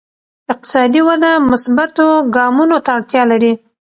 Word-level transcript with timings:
اقتصادي 0.51 1.01
وده 1.09 1.31
مثبتو 1.51 2.07
ګامونو 2.35 2.77
ته 2.85 2.89
اړتیا 2.97 3.23
لري. 3.31 3.53